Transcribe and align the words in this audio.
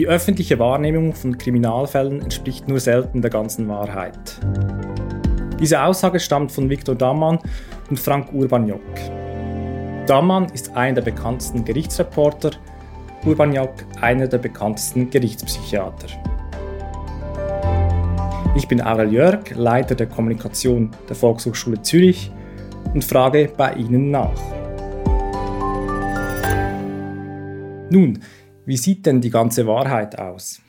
Die 0.00 0.08
öffentliche 0.08 0.58
Wahrnehmung 0.58 1.12
von 1.12 1.36
Kriminalfällen 1.36 2.22
entspricht 2.22 2.66
nur 2.66 2.80
selten 2.80 3.20
der 3.20 3.30
ganzen 3.30 3.68
Wahrheit. 3.68 4.40
Diese 5.60 5.82
Aussage 5.82 6.18
stammt 6.18 6.52
von 6.52 6.70
Viktor 6.70 6.94
Dammann 6.94 7.38
und 7.90 8.00
Frank 8.00 8.32
Urbaniok. 8.32 8.80
Dammann 10.06 10.46
ist 10.54 10.74
einer 10.74 10.94
der 10.94 11.02
bekanntesten 11.02 11.66
Gerichtsreporter, 11.66 12.52
Urbaniok 13.26 13.74
einer 14.00 14.26
der 14.26 14.38
bekanntesten 14.38 15.10
Gerichtspsychiater. 15.10 16.08
Ich 18.56 18.66
bin 18.68 18.80
Aurel 18.80 19.12
Jörg, 19.12 19.50
Leiter 19.54 19.94
der 19.94 20.06
Kommunikation 20.06 20.92
der 21.10 21.16
Volkshochschule 21.16 21.82
Zürich 21.82 22.32
und 22.94 23.04
frage 23.04 23.52
bei 23.54 23.74
Ihnen 23.74 24.10
nach. 24.10 24.40
Nun, 27.90 28.20
wie 28.70 28.76
sieht 28.76 29.04
denn 29.04 29.20
die 29.20 29.30
ganze 29.30 29.66
Wahrheit 29.66 30.16
aus? 30.16 30.60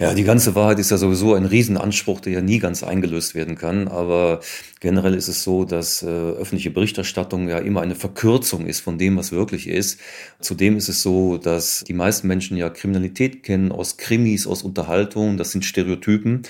Ja, 0.00 0.14
die 0.14 0.24
ganze 0.24 0.56
Wahrheit 0.56 0.80
ist 0.80 0.90
ja 0.90 0.96
sowieso 0.96 1.34
ein 1.34 1.44
Riesenanspruch, 1.44 2.20
der 2.20 2.32
ja 2.32 2.40
nie 2.40 2.58
ganz 2.58 2.82
eingelöst 2.82 3.36
werden 3.36 3.54
kann. 3.54 3.86
Aber 3.86 4.40
generell 4.80 5.14
ist 5.14 5.28
es 5.28 5.44
so, 5.44 5.64
dass 5.64 6.02
äh, 6.02 6.06
öffentliche 6.06 6.72
Berichterstattung 6.72 7.48
ja 7.48 7.58
immer 7.58 7.82
eine 7.82 7.94
Verkürzung 7.94 8.66
ist 8.66 8.80
von 8.80 8.98
dem, 8.98 9.16
was 9.16 9.30
wirklich 9.30 9.68
ist. 9.68 10.00
Zudem 10.40 10.76
ist 10.76 10.88
es 10.88 11.02
so, 11.02 11.38
dass 11.38 11.84
die 11.86 11.92
meisten 11.92 12.26
Menschen 12.26 12.56
ja 12.56 12.68
Kriminalität 12.68 13.44
kennen 13.44 13.70
aus 13.70 13.96
Krimis, 13.96 14.48
aus 14.48 14.64
Unterhaltung. 14.64 15.36
Das 15.36 15.52
sind 15.52 15.64
Stereotypen. 15.64 16.42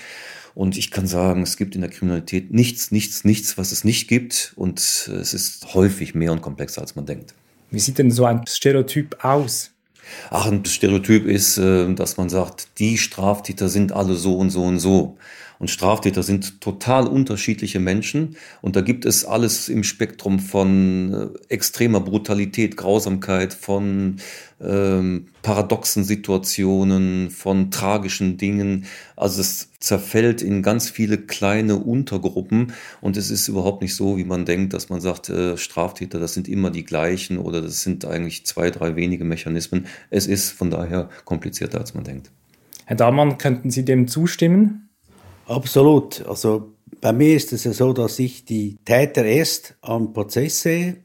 Und 0.55 0.79
ich 0.79 0.89
kann 0.89 1.05
sagen, 1.05 1.43
es 1.43 1.57
gibt 1.57 1.75
in 1.75 1.81
der 1.81 1.91
Kriminalität 1.91 2.51
nichts, 2.51 2.89
nichts, 2.89 3.23
nichts, 3.23 3.59
was 3.59 3.71
es 3.71 3.83
nicht 3.83 4.07
gibt. 4.07 4.53
Und 4.55 4.79
es 4.79 5.33
ist 5.35 5.75
häufig 5.75 6.15
mehr 6.15 6.31
und 6.31 6.41
komplexer, 6.41 6.81
als 6.81 6.95
man 6.95 7.05
denkt. 7.05 7.35
Wie 7.69 7.79
sieht 7.79 7.99
denn 7.99 8.09
so 8.09 8.25
ein 8.25 8.47
Stereotyp 8.47 9.23
aus? 9.23 9.76
Ach, 10.29 10.47
ein 10.47 10.65
Stereotyp 10.65 11.25
ist, 11.25 11.57
äh, 11.57 11.93
dass 11.93 12.17
man 12.17 12.29
sagt, 12.29 12.79
die 12.79 12.97
Straftäter 12.97 13.69
sind 13.69 13.91
alle 13.91 14.15
so 14.15 14.37
und 14.37 14.49
so 14.49 14.63
und 14.63 14.79
so. 14.79 15.17
Und 15.59 15.69
Straftäter 15.69 16.23
sind 16.23 16.61
total 16.61 17.07
unterschiedliche 17.07 17.79
Menschen. 17.79 18.37
Und 18.61 18.75
da 18.75 18.81
gibt 18.81 19.05
es 19.05 19.25
alles 19.25 19.69
im 19.69 19.83
Spektrum 19.83 20.39
von 20.39 21.13
äh, 21.13 21.53
extremer 21.53 21.99
Brutalität, 21.99 22.77
Grausamkeit, 22.77 23.53
von 23.53 24.17
ähm, 24.61 25.27
paradoxen 25.41 26.03
Situationen, 26.03 27.29
von 27.29 27.71
tragischen 27.71 28.37
Dingen. 28.37 28.85
Also 29.15 29.41
es 29.41 29.71
zerfällt 29.79 30.41
in 30.41 30.61
ganz 30.63 30.89
viele 30.89 31.17
kleine 31.17 31.77
Untergruppen. 31.77 32.73
Und 33.01 33.17
es 33.17 33.31
ist 33.31 33.47
überhaupt 33.47 33.81
nicht 33.81 33.95
so, 33.95 34.17
wie 34.17 34.25
man 34.25 34.45
denkt, 34.45 34.73
dass 34.73 34.89
man 34.89 35.01
sagt, 35.01 35.29
äh, 35.29 35.57
Straftäter, 35.57 36.19
das 36.19 36.33
sind 36.33 36.47
immer 36.47 36.69
die 36.69 36.83
gleichen 36.83 37.37
oder 37.37 37.61
das 37.61 37.81
sind 37.81 38.05
eigentlich 38.05 38.45
zwei, 38.45 38.69
drei 38.69 38.95
wenige 38.95 39.23
Mechanismen. 39.23 39.87
Es 40.09 40.27
ist 40.27 40.51
von 40.51 40.69
daher 40.69 41.09
komplizierter, 41.25 41.79
als 41.79 41.93
man 41.93 42.03
denkt. 42.03 42.31
Herr 42.85 42.95
Dahlmann, 42.95 43.37
könnten 43.37 43.69
Sie 43.69 43.83
dem 43.83 44.07
zustimmen? 44.07 44.86
Absolut. 45.47 46.25
Also 46.27 46.73
bei 46.99 47.13
mir 47.13 47.35
ist 47.35 47.53
es 47.53 47.63
ja 47.63 47.73
so, 47.73 47.93
dass 47.93 48.19
ich 48.19 48.43
die 48.45 48.77
Täter 48.83 49.23
erst 49.23 49.75
am 49.81 50.13
Prozess 50.13 50.61
sehe, 50.61 50.97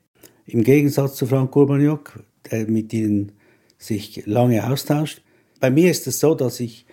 im 0.46 0.64
Gegensatz 0.64 1.14
zu 1.14 1.26
Frank 1.26 1.54
Urbaniok, 1.54 2.24
der 2.50 2.66
mit 2.66 2.92
ihnen 2.92 3.32
sich 3.78 4.26
lange 4.26 4.68
austauscht. 4.68 5.22
Bei 5.60 5.70
mir 5.70 5.90
ist 5.90 6.06
es 6.08 6.18
so, 6.18 6.34
dass 6.34 6.58
ich 6.60 6.86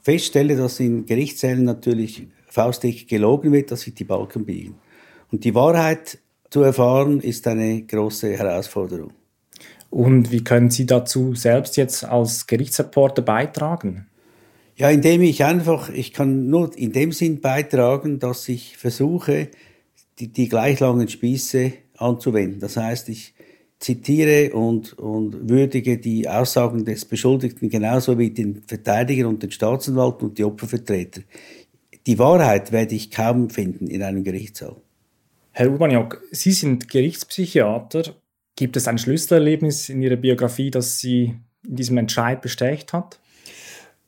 feststelle, 0.00 0.56
dass 0.56 0.80
in 0.80 1.04
Gerichtssälen 1.04 1.64
natürlich 1.64 2.26
faustdick 2.48 3.06
gelogen 3.08 3.52
wird, 3.52 3.70
dass 3.70 3.82
sich 3.82 3.94
die 3.94 4.04
Balken 4.04 4.46
biegen. 4.46 4.76
Und 5.30 5.44
die 5.44 5.54
Wahrheit 5.54 6.18
zu 6.50 6.62
erfahren, 6.62 7.20
ist 7.20 7.46
eine 7.46 7.82
große 7.82 8.36
Herausforderung. 8.36 9.12
Und 9.90 10.30
wie 10.30 10.42
können 10.42 10.70
Sie 10.70 10.86
dazu 10.86 11.34
selbst 11.34 11.76
jetzt 11.76 12.04
als 12.04 12.46
Gerichtsreporter 12.46 13.22
beitragen? 13.22 14.06
Ja, 14.76 14.90
indem 14.90 15.22
ich 15.22 15.44
einfach, 15.44 15.88
ich 15.88 16.12
kann 16.12 16.48
nur 16.48 16.76
in 16.76 16.92
dem 16.92 17.12
Sinn 17.12 17.40
beitragen, 17.40 18.18
dass 18.18 18.48
ich 18.48 18.76
versuche, 18.76 19.48
die, 20.18 20.28
die 20.28 20.48
gleich 20.48 20.80
langen 20.80 21.08
Spieße 21.08 21.72
anzuwenden. 21.96 22.60
Das 22.60 22.76
heißt, 22.76 23.08
ich 23.08 23.34
zitiere 23.78 24.52
und, 24.54 24.94
und 24.94 25.48
würdige 25.48 25.98
die 25.98 26.28
Aussagen 26.28 26.84
des 26.84 27.04
Beschuldigten 27.04 27.68
genauso 27.68 28.18
wie 28.18 28.30
den 28.30 28.62
Verteidiger 28.66 29.28
und 29.28 29.42
den 29.42 29.50
Staatsanwalt 29.50 30.22
und 30.22 30.38
die 30.38 30.44
Opfervertreter. 30.44 31.22
Die 32.06 32.18
Wahrheit 32.18 32.72
werde 32.72 32.94
ich 32.94 33.10
kaum 33.10 33.50
finden 33.50 33.86
in 33.86 34.02
einem 34.02 34.24
Gerichtssaal. 34.24 34.76
Herr 35.52 35.70
Urbaniok, 35.70 36.22
Sie 36.32 36.52
sind 36.52 36.88
Gerichtspsychiater. 36.88 38.14
Gibt 38.56 38.76
es 38.76 38.88
ein 38.88 38.98
Schlüsselerlebnis 38.98 39.88
in 39.88 40.02
Ihrer 40.02 40.16
Biografie, 40.16 40.70
das 40.70 40.98
Sie 40.98 41.34
in 41.66 41.76
diesem 41.76 41.96
Entscheid 41.96 42.42
bestätigt 42.42 42.92
hat? 42.92 43.20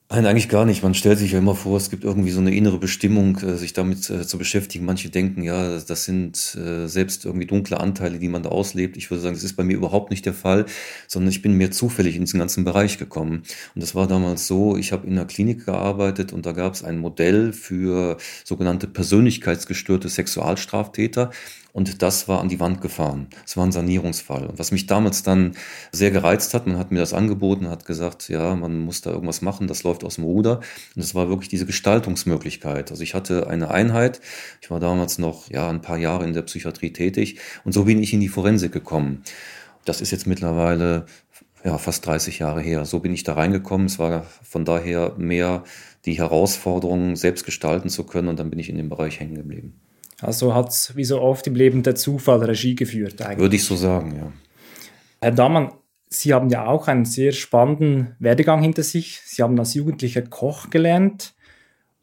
Nein, 0.08 0.24
eigentlich 0.24 0.48
gar 0.48 0.64
nicht. 0.64 0.84
Man 0.84 0.94
stellt 0.94 1.18
sich 1.18 1.32
ja 1.32 1.38
immer 1.40 1.56
vor, 1.56 1.76
es 1.76 1.90
gibt 1.90 2.04
irgendwie 2.04 2.30
so 2.30 2.38
eine 2.38 2.54
innere 2.54 2.78
Bestimmung, 2.78 3.38
äh, 3.38 3.56
sich 3.56 3.72
damit 3.72 4.08
äh, 4.08 4.24
zu 4.24 4.38
beschäftigen. 4.38 4.84
Manche 4.84 5.10
denken, 5.10 5.42
ja, 5.42 5.80
das 5.80 6.04
sind 6.04 6.54
äh, 6.54 6.86
selbst 6.86 7.24
irgendwie 7.24 7.46
dunkle 7.46 7.80
Anteile, 7.80 8.20
die 8.20 8.28
man 8.28 8.44
da 8.44 8.50
auslebt. 8.50 8.96
Ich 8.96 9.10
würde 9.10 9.20
sagen, 9.20 9.34
das 9.34 9.42
ist 9.42 9.56
bei 9.56 9.64
mir 9.64 9.76
überhaupt 9.76 10.12
nicht 10.12 10.24
der 10.24 10.32
Fall, 10.32 10.66
sondern 11.08 11.30
ich 11.30 11.42
bin 11.42 11.54
mehr 11.54 11.72
zufällig 11.72 12.14
in 12.14 12.24
diesen 12.24 12.38
ganzen 12.38 12.64
Bereich 12.64 12.98
gekommen. 12.98 13.42
Und 13.74 13.82
das 13.82 13.96
war 13.96 14.06
damals 14.06 14.46
so, 14.46 14.76
ich 14.76 14.92
habe 14.92 15.08
in 15.08 15.14
einer 15.14 15.26
Klinik 15.26 15.66
gearbeitet 15.66 16.32
und 16.32 16.46
da 16.46 16.52
gab 16.52 16.74
es 16.74 16.84
ein 16.84 16.98
Modell 16.98 17.52
für 17.52 18.16
sogenannte 18.44 18.86
persönlichkeitsgestörte 18.86 20.08
Sexualstraftäter. 20.08 21.32
Und 21.76 22.00
das 22.00 22.26
war 22.26 22.40
an 22.40 22.48
die 22.48 22.58
Wand 22.58 22.80
gefahren. 22.80 23.26
Es 23.44 23.58
war 23.58 23.66
ein 23.66 23.70
Sanierungsfall. 23.70 24.46
Und 24.46 24.58
was 24.58 24.72
mich 24.72 24.86
damals 24.86 25.22
dann 25.22 25.52
sehr 25.92 26.10
gereizt 26.10 26.54
hat, 26.54 26.66
man 26.66 26.78
hat 26.78 26.90
mir 26.90 27.00
das 27.00 27.12
angeboten, 27.12 27.68
hat 27.68 27.84
gesagt, 27.84 28.30
ja, 28.30 28.56
man 28.56 28.78
muss 28.78 29.02
da 29.02 29.10
irgendwas 29.10 29.42
machen, 29.42 29.66
das 29.66 29.82
läuft 29.82 30.02
aus 30.02 30.14
dem 30.14 30.24
Ruder. 30.24 30.60
Und 30.94 31.02
es 31.02 31.14
war 31.14 31.28
wirklich 31.28 31.50
diese 31.50 31.66
Gestaltungsmöglichkeit. 31.66 32.90
Also 32.90 33.02
ich 33.02 33.12
hatte 33.12 33.48
eine 33.48 33.70
Einheit, 33.70 34.22
ich 34.62 34.70
war 34.70 34.80
damals 34.80 35.18
noch 35.18 35.50
ja, 35.50 35.68
ein 35.68 35.82
paar 35.82 35.98
Jahre 35.98 36.24
in 36.24 36.32
der 36.32 36.40
Psychiatrie 36.40 36.94
tätig 36.94 37.40
und 37.62 37.72
so 37.72 37.84
bin 37.84 38.02
ich 38.02 38.14
in 38.14 38.20
die 38.20 38.28
Forensik 38.28 38.72
gekommen. 38.72 39.22
Das 39.84 40.00
ist 40.00 40.12
jetzt 40.12 40.26
mittlerweile 40.26 41.04
ja, 41.62 41.76
fast 41.76 42.06
30 42.06 42.38
Jahre 42.38 42.62
her. 42.62 42.86
So 42.86 43.00
bin 43.00 43.12
ich 43.12 43.22
da 43.22 43.34
reingekommen. 43.34 43.86
Es 43.86 43.98
war 43.98 44.24
von 44.42 44.64
daher 44.64 45.12
mehr 45.18 45.62
die 46.06 46.14
Herausforderung, 46.14 47.16
selbst 47.16 47.44
gestalten 47.44 47.90
zu 47.90 48.04
können 48.04 48.28
und 48.28 48.38
dann 48.38 48.48
bin 48.48 48.58
ich 48.58 48.70
in 48.70 48.78
dem 48.78 48.88
Bereich 48.88 49.20
hängen 49.20 49.34
geblieben. 49.34 49.78
Also 50.20 50.54
hat 50.54 50.70
es 50.70 50.96
wie 50.96 51.04
so 51.04 51.20
oft 51.20 51.46
im 51.46 51.54
Leben 51.54 51.82
der 51.82 51.94
Zufall 51.94 52.42
Regie 52.42 52.74
geführt 52.74 53.20
eigentlich. 53.22 53.38
Würde 53.38 53.56
ich 53.56 53.64
so 53.64 53.76
sagen, 53.76 54.14
ja. 54.16 54.32
Herr 55.20 55.32
Damann, 55.32 55.72
Sie 56.08 56.32
haben 56.32 56.48
ja 56.50 56.66
auch 56.66 56.88
einen 56.88 57.04
sehr 57.04 57.32
spannenden 57.32 58.14
Werdegang 58.18 58.62
hinter 58.62 58.82
sich. 58.82 59.20
Sie 59.24 59.42
haben 59.42 59.58
als 59.58 59.74
Jugendlicher 59.74 60.22
Koch 60.22 60.70
gelernt 60.70 61.34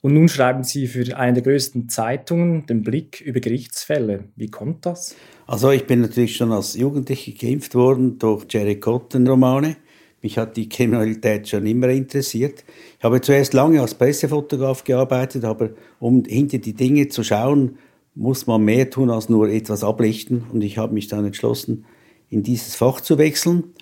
und 0.01 0.13
nun 0.13 0.27
schreiben 0.27 0.63
Sie 0.63 0.87
für 0.87 1.17
eine 1.17 1.33
der 1.35 1.43
größten 1.43 1.87
Zeitungen 1.87 2.65
den 2.65 2.83
Blick 2.83 3.21
über 3.21 3.39
Gerichtsfälle. 3.39 4.25
Wie 4.35 4.51
kommt 4.51 4.85
das? 4.85 5.15
Also 5.47 5.71
ich 5.71 5.87
bin 5.87 6.01
natürlich 6.01 6.35
schon 6.35 6.51
als 6.51 6.75
Jugendlicher 6.75 7.31
geimpft 7.31 7.73
worden 7.73 8.19
durch 8.19 8.45
Jerry 8.49 8.79
Cotton 8.79 9.25
Romane. 9.25 9.77
Mich 10.21 10.37
hat 10.37 10.57
die 10.57 10.67
Kriminalität 10.67 11.47
schon 11.47 11.65
immer 11.65 11.87
interessiert. 11.87 12.65
Ich 12.97 13.03
habe 13.03 13.21
zuerst 13.21 13.53
lange 13.53 13.79
als 13.79 13.95
Pressefotograf 13.95 14.83
gearbeitet, 14.83 15.45
aber 15.45 15.69
um 15.99 16.25
hinter 16.25 16.57
die 16.57 16.73
Dinge 16.73 17.07
zu 17.07 17.23
schauen, 17.23 17.77
muss 18.15 18.47
man 18.47 18.63
mehr 18.63 18.89
tun 18.89 19.09
als 19.09 19.29
nur 19.29 19.49
etwas 19.49 19.83
ablichten. 19.83 20.43
Und 20.51 20.63
ich 20.63 20.77
habe 20.77 20.93
mich 20.93 21.07
dann 21.07 21.25
entschlossen, 21.25 21.85
in 22.29 22.43
dieses 22.43 22.75
Fach 22.75 23.01
zu 23.01 23.17
wechseln 23.17 23.73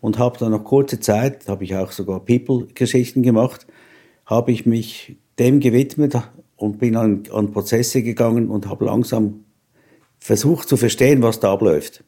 und 0.00 0.18
habe 0.18 0.38
dann 0.38 0.52
nach 0.52 0.64
kurzer 0.64 1.00
Zeit, 1.00 1.48
habe 1.48 1.64
ich 1.64 1.74
auch 1.74 1.92
sogar 1.92 2.20
People-Geschichten 2.20 3.22
gemacht, 3.22 3.66
habe 4.26 4.52
ich 4.52 4.66
mich 4.66 5.16
dem 5.38 5.60
gewidmet 5.60 6.14
und 6.56 6.78
bin 6.78 6.96
an, 6.96 7.22
an 7.32 7.52
Prozesse 7.52 8.02
gegangen 8.02 8.48
und 8.48 8.68
habe 8.68 8.86
langsam 8.86 9.44
versucht 10.18 10.68
zu 10.68 10.76
verstehen, 10.76 11.22
was 11.22 11.40
da 11.40 11.52
abläuft. 11.52 12.04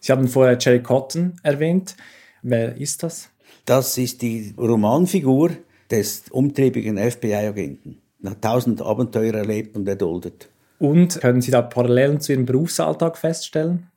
Sie 0.00 0.12
haben 0.12 0.28
vorher 0.28 0.58
Jerry 0.58 0.82
Cotton 0.82 1.34
erwähnt. 1.42 1.96
Wer 2.42 2.76
ist 2.76 3.02
das? 3.02 3.28
Das 3.66 3.98
ist 3.98 4.22
die 4.22 4.54
Romanfigur 4.56 5.50
des 5.90 6.24
umtriebigen 6.30 6.96
FBI-Agenten. 6.98 7.98
Hat 8.24 8.42
tausend 8.42 8.82
Abenteuer 8.82 9.34
erlebt 9.34 9.76
und 9.76 9.86
erduldet. 9.86 10.48
Und 10.80 11.20
können 11.20 11.42
Sie 11.42 11.50
da 11.50 11.60
Parallelen 11.60 12.22
zu 12.22 12.32
Ihrem 12.32 12.46
Berufsalltag 12.46 13.18
feststellen? 13.18 13.90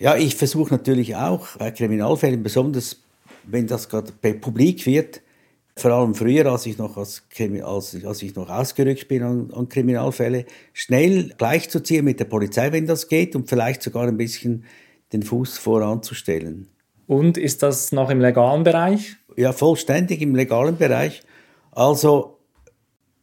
Ja, 0.00 0.16
ich 0.16 0.34
versuche 0.34 0.74
natürlich 0.74 1.14
auch 1.14 1.56
bei 1.56 1.70
Kriminalfällen, 1.70 2.42
besonders 2.42 2.96
wenn 3.44 3.68
das 3.68 3.88
gerade 3.88 4.12
publik 4.34 4.86
wird, 4.86 5.20
vor 5.76 5.92
allem 5.92 6.16
früher, 6.16 6.46
als 6.46 6.66
ich 6.66 6.78
noch, 6.78 6.96
als, 6.96 7.22
als, 7.62 8.04
als 8.04 8.22
ich 8.22 8.34
noch 8.34 8.50
ausgerückt 8.50 9.06
bin 9.06 9.22
an, 9.22 9.50
an 9.54 9.68
Kriminalfälle, 9.68 10.46
schnell 10.72 11.32
gleichzuziehen 11.38 12.04
mit 12.04 12.18
der 12.18 12.24
Polizei, 12.24 12.72
wenn 12.72 12.86
das 12.86 13.06
geht, 13.06 13.36
und 13.36 13.48
vielleicht 13.48 13.80
sogar 13.80 14.08
ein 14.08 14.16
bisschen 14.16 14.64
den 15.12 15.22
Fuß 15.22 15.58
voranzustellen. 15.58 16.66
Und 17.06 17.38
ist 17.38 17.62
das 17.62 17.92
noch 17.92 18.10
im 18.10 18.20
legalen 18.20 18.64
Bereich? 18.64 19.16
Ja, 19.36 19.52
vollständig 19.52 20.20
im 20.22 20.34
legalen 20.34 20.76
Bereich. 20.76 21.22
Also 21.70 22.39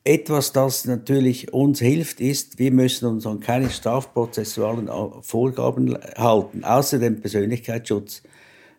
etwas, 0.07 0.53
das 0.53 0.85
natürlich 0.85 1.53
uns 1.53 1.79
hilft, 1.79 2.21
ist, 2.21 2.59
wir 2.59 2.71
müssen 2.71 3.07
uns 3.07 3.27
an 3.27 3.41
keine 3.41 3.69
strafprozessualen 3.69 4.89
Vorgaben 5.21 5.97
halten, 6.17 6.63
außer 6.63 6.97
dem 6.99 7.19
Persönlichkeitsschutz. 7.19 8.23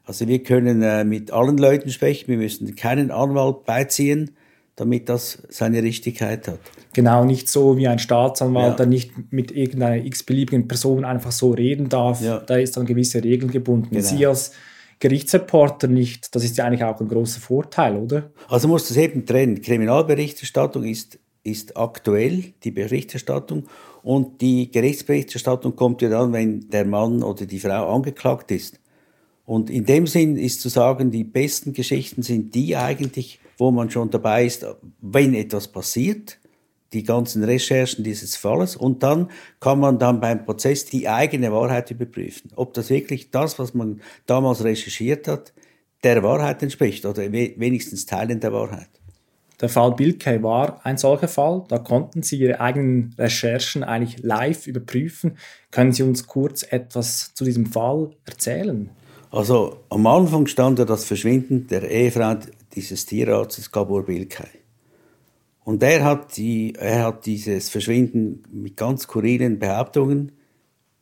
Also 0.07 0.27
wir 0.27 0.43
können 0.43 0.83
äh, 0.83 1.05
mit 1.05 1.31
allen 1.31 1.59
Leuten 1.59 1.91
sprechen, 1.91 2.29
wir 2.29 2.39
müssen 2.39 2.75
keinen 2.77 3.11
Anwalt 3.11 3.67
beiziehen, 3.67 4.31
damit 4.75 5.11
das 5.11 5.43
seine 5.51 5.83
Richtigkeit 5.83 6.49
hat. 6.49 6.61
Genau, 6.95 7.25
nicht 7.25 7.49
so 7.49 7.77
wie 7.77 7.89
ein 7.89 7.99
Staatsanwalt, 7.99 8.71
ja. 8.71 8.77
der 8.77 8.87
nicht 8.87 9.13
mit 9.31 9.51
irgendeiner 9.51 10.03
x-beliebigen 10.03 10.67
Person 10.67 11.05
einfach 11.05 11.33
so 11.33 11.51
reden 11.51 11.91
darf. 11.91 12.23
Ja. 12.23 12.39
Da 12.39 12.57
ist 12.57 12.77
dann 12.77 12.87
gewisse 12.87 13.23
Regeln 13.23 13.51
gebunden. 13.51 13.91
Genau. 13.91 14.03
Sie 14.03 14.25
als 14.25 14.53
Gerichtsreporter 15.01 15.87
nicht, 15.87 16.35
das 16.35 16.45
ist 16.45 16.57
ja 16.57 16.65
eigentlich 16.65 16.85
auch 16.85 17.01
ein 17.01 17.09
großer 17.09 17.41
Vorteil, 17.41 17.97
oder? 17.97 18.31
Also 18.49 18.69
muss 18.69 18.89
das 18.89 18.97
eben 18.97 19.27
trennen. 19.27 19.61
Kriminalberichterstattung 19.61 20.85
ist, 20.85 21.19
ist 21.45 21.77
aktuell, 21.77 22.53
die 22.65 22.71
Berichterstattung, 22.71 23.65
und 24.03 24.41
die 24.41 24.71
Gerichtsberichterstattung 24.71 25.77
kommt 25.77 26.03
ja 26.03 26.09
dann, 26.09 26.33
wenn 26.33 26.71
der 26.71 26.85
Mann 26.85 27.23
oder 27.23 27.47
die 27.47 27.61
Frau 27.61 27.95
angeklagt 27.95 28.51
ist. 28.51 28.81
Und 29.45 29.71
in 29.71 29.85
dem 29.85 30.07
Sinn 30.07 30.37
ist 30.37 30.61
zu 30.61 30.69
sagen, 30.69 31.11
die 31.11 31.25
besten 31.25 31.73
Geschichten 31.73 32.23
sind 32.23 32.55
die 32.55 32.77
eigentlich, 32.77 33.41
wo 33.57 33.71
man 33.71 33.91
schon 33.91 34.11
dabei 34.11 34.45
ist, 34.47 34.67
wenn 35.01 35.35
etwas 35.35 35.69
passiert, 35.69 36.39
die 36.93 37.03
ganzen 37.03 37.45
Recherchen 37.45 38.05
dieses 38.05 38.37
Falles 38.37 38.77
und 38.77 39.03
dann 39.03 39.31
kann 39.61 39.79
man 39.81 39.99
dann 39.99 40.21
beim 40.21 40.45
Prozess 40.45 40.87
die 40.87 41.09
eigene 41.09 41.53
Wahrheit 41.53 41.91
überprüfen, 41.91 42.51
ob 42.57 42.75
das 42.75 42.91
wirklich 42.91 43.31
das, 43.31 43.59
was 43.59 43.75
man 43.75 44.01
damals 44.27 44.65
recherchiert 44.65 45.29
hat, 45.29 45.53
der 46.03 46.23
Wahrheit 46.23 46.63
entspricht 46.63 47.05
oder 47.05 47.31
wenigstens 47.33 48.07
Teilen 48.07 48.41
der 48.41 48.53
Wahrheit. 48.53 48.89
Der 49.61 49.69
Fall 49.69 49.93
Bilkey 49.93 50.41
war 50.43 50.81
ein 50.87 50.99
solcher 50.99 51.27
Fall. 51.27 51.65
Da 51.69 51.79
konnten 51.79 52.23
Sie 52.23 52.37
Ihre 52.37 52.61
eigenen 52.61 53.15
Recherchen 53.19 53.83
eigentlich 53.83 54.23
live 54.23 54.69
überprüfen. 54.69 55.37
Können 55.73 55.93
Sie 55.93 56.05
uns 56.05 56.29
kurz 56.29 56.63
etwas 56.63 57.35
zu 57.35 57.45
diesem 57.45 57.67
Fall 57.67 58.11
erzählen? 58.25 58.91
Also 59.31 59.81
am 59.91 60.07
Anfang 60.07 60.47
stand 60.47 60.79
ja 60.79 60.85
das 60.85 61.05
Verschwinden 61.05 61.67
der 61.67 61.91
Ehefrau 61.91 62.37
dieses 62.75 63.05
Tierarztes 63.05 63.73
Gabor 63.73 64.07
Bilkei. 64.07 64.49
Und 65.69 65.83
er 65.83 66.03
hat, 66.03 66.39
die, 66.39 66.73
er 66.79 67.05
hat 67.05 67.27
dieses 67.27 67.69
Verschwinden 67.69 68.43
mit 68.51 68.79
ganz 68.79 69.03
skurrilen 69.03 69.59
Behauptungen 69.59 70.33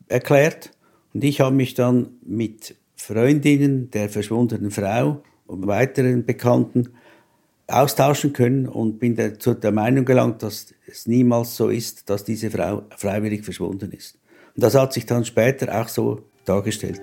erklärt. 0.09 0.73
Und 1.15 1.23
ich 1.23 1.41
habe 1.41 1.55
mich 1.55 1.75
dann 1.75 2.19
mit 2.27 2.75
Freundinnen 2.97 3.93
der 3.93 4.09
verschwundenen 4.09 4.73
Frau 4.73 5.23
und 5.47 5.69
weiteren 5.69 6.27
Bekannten 6.27 6.89
austauschen 7.69 8.33
können 8.33 8.67
und 8.67 8.99
bin 8.99 9.15
der, 9.15 9.39
zu 9.39 9.55
der 9.55 9.71
Meinung 9.71 10.05
gelangt, 10.05 10.43
dass 10.43 10.75
es 10.89 11.07
niemals 11.07 11.55
so 11.55 11.69
ist, 11.69 12.11
dass 12.11 12.25
diese 12.25 12.51
Frau 12.51 12.83
freiwillig 12.97 13.45
verschwunden 13.45 13.93
ist. 13.93 14.19
Und 14.57 14.65
das 14.65 14.75
hat 14.75 14.93
sich 14.93 15.07
dann 15.07 15.25
später 15.25 15.81
auch 15.81 15.87
so 15.87 16.23
dargestellt. 16.45 17.03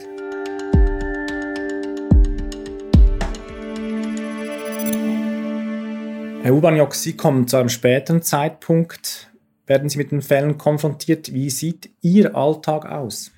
Herr 6.43 6.53
Ubaniok, 6.53 6.93
Sie 6.93 7.13
kommen 7.13 7.47
zu 7.47 7.55
einem 7.55 7.69
späteren 7.69 8.21
Zeitpunkt, 8.21 9.31
werden 9.65 9.87
Sie 9.87 9.97
mit 9.97 10.11
den 10.11 10.21
Fällen 10.21 10.57
konfrontiert. 10.57 11.33
Wie 11.33 11.49
sieht 11.49 11.91
Ihr 12.01 12.35
Alltag 12.35 12.85
aus? 12.85 13.31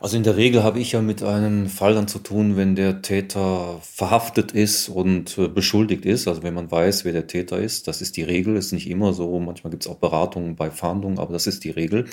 Also 0.00 0.16
in 0.16 0.22
der 0.22 0.38
Regel 0.38 0.62
habe 0.62 0.80
ich 0.80 0.92
ja 0.92 1.02
mit 1.02 1.22
einem 1.22 1.66
Fall 1.66 1.92
dann 1.92 2.08
zu 2.08 2.18
tun, 2.18 2.56
wenn 2.56 2.74
der 2.74 3.02
Täter 3.02 3.78
verhaftet 3.82 4.52
ist 4.52 4.88
und 4.88 5.36
äh, 5.36 5.48
beschuldigt 5.48 6.06
ist. 6.06 6.28
Also 6.28 6.42
wenn 6.42 6.54
man 6.54 6.70
weiß, 6.70 7.04
wer 7.04 7.12
der 7.12 7.26
Täter 7.26 7.58
ist. 7.58 7.88
Das 7.88 8.00
ist 8.00 8.16
die 8.16 8.22
Regel, 8.22 8.56
ist 8.56 8.72
nicht 8.72 8.88
immer 8.88 9.12
so. 9.12 9.38
Manchmal 9.38 9.70
gibt 9.70 9.84
es 9.84 9.90
auch 9.90 9.98
Beratungen 9.98 10.56
bei 10.56 10.70
Fahndungen, 10.70 11.18
aber 11.18 11.34
das 11.34 11.46
ist 11.46 11.62
die 11.62 11.70
Regel. 11.70 12.06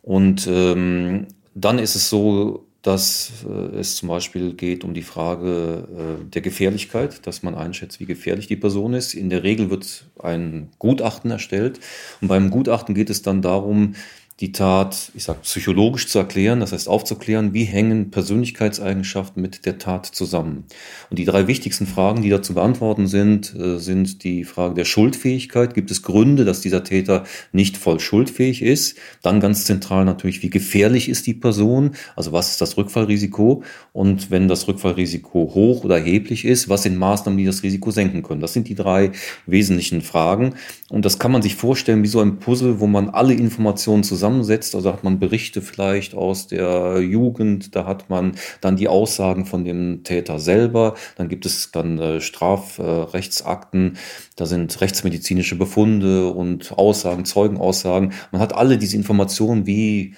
Und 0.00 0.46
ähm, 0.48 1.26
dann 1.56 1.80
ist 1.80 1.96
es 1.96 2.08
so, 2.08 2.65
dass 2.86 3.32
äh, 3.44 3.78
es 3.78 3.96
zum 3.96 4.08
Beispiel 4.08 4.52
geht 4.52 4.84
um 4.84 4.94
die 4.94 5.02
Frage 5.02 5.88
äh, 5.98 6.24
der 6.30 6.40
Gefährlichkeit, 6.40 7.26
dass 7.26 7.42
man 7.42 7.56
einschätzt, 7.56 7.98
wie 7.98 8.06
gefährlich 8.06 8.46
die 8.46 8.56
Person 8.56 8.94
ist. 8.94 9.14
In 9.14 9.28
der 9.28 9.42
Regel 9.42 9.70
wird 9.70 10.04
ein 10.20 10.70
Gutachten 10.78 11.32
erstellt 11.32 11.80
und 12.20 12.28
beim 12.28 12.48
Gutachten 12.50 12.94
geht 12.94 13.10
es 13.10 13.22
dann 13.22 13.42
darum, 13.42 13.96
die 14.40 14.52
Tat, 14.52 15.12
ich 15.14 15.24
sag, 15.24 15.40
psychologisch 15.42 16.08
zu 16.08 16.18
erklären, 16.18 16.60
das 16.60 16.72
heißt 16.72 16.88
aufzuklären, 16.88 17.54
wie 17.54 17.64
hängen 17.64 18.10
Persönlichkeitseigenschaften 18.10 19.40
mit 19.40 19.64
der 19.64 19.78
Tat 19.78 20.04
zusammen. 20.04 20.64
Und 21.08 21.18
die 21.18 21.24
drei 21.24 21.46
wichtigsten 21.46 21.86
Fragen, 21.86 22.20
die 22.20 22.28
da 22.28 22.42
zu 22.42 22.52
beantworten 22.52 23.06
sind, 23.06 23.54
äh, 23.54 23.78
sind 23.78 24.24
die 24.24 24.44
Frage 24.44 24.74
der 24.74 24.84
Schuldfähigkeit. 24.84 25.72
Gibt 25.72 25.90
es 25.90 26.02
Gründe, 26.02 26.44
dass 26.44 26.60
dieser 26.60 26.84
Täter 26.84 27.24
nicht 27.52 27.78
voll 27.78 27.98
schuldfähig 27.98 28.60
ist? 28.60 28.98
Dann 29.22 29.40
ganz 29.40 29.64
zentral 29.64 30.04
natürlich, 30.04 30.42
wie 30.42 30.50
gefährlich 30.50 31.08
ist 31.08 31.26
die 31.26 31.34
Person? 31.34 31.92
Also 32.14 32.32
was 32.32 32.50
ist 32.50 32.60
das 32.60 32.76
Rückfallrisiko? 32.76 33.62
Und 33.94 34.30
wenn 34.30 34.48
das 34.48 34.68
Rückfallrisiko 34.68 35.52
hoch 35.54 35.82
oder 35.82 35.96
erheblich 35.96 36.44
ist, 36.44 36.68
was 36.68 36.82
sind 36.82 36.98
Maßnahmen, 36.98 37.38
die 37.38 37.46
das 37.46 37.62
Risiko 37.62 37.90
senken 37.90 38.22
können? 38.22 38.42
Das 38.42 38.52
sind 38.52 38.68
die 38.68 38.74
drei 38.74 39.12
wesentlichen 39.46 40.02
Fragen. 40.02 40.56
Und 40.90 41.06
das 41.06 41.18
kann 41.18 41.32
man 41.32 41.40
sich 41.40 41.54
vorstellen 41.54 42.02
wie 42.02 42.08
so 42.08 42.20
ein 42.20 42.38
Puzzle, 42.38 42.80
wo 42.80 42.86
man 42.86 43.08
alle 43.08 43.32
Informationen 43.32 44.04
zusammen 44.04 44.25
zusammensetzt. 44.26 44.74
Also 44.74 44.92
hat 44.92 45.04
man 45.04 45.18
Berichte 45.18 45.62
vielleicht 45.62 46.14
aus 46.14 46.48
der 46.48 47.00
Jugend, 47.00 47.76
da 47.76 47.86
hat 47.86 48.10
man 48.10 48.34
dann 48.60 48.76
die 48.76 48.88
Aussagen 48.88 49.46
von 49.46 49.64
dem 49.64 50.02
Täter 50.02 50.38
selber, 50.40 50.94
dann 51.16 51.28
gibt 51.28 51.46
es 51.46 51.70
dann 51.70 51.98
äh, 51.98 52.20
Strafrechtsakten, 52.20 53.96
da 54.34 54.46
sind 54.46 54.80
rechtsmedizinische 54.80 55.56
Befunde 55.56 56.28
und 56.28 56.76
Aussagen, 56.76 57.24
Zeugenaussagen. 57.24 58.12
Man 58.32 58.40
hat 58.40 58.54
alle 58.54 58.78
diese 58.78 58.96
Informationen 58.96 59.66
wie 59.66 60.14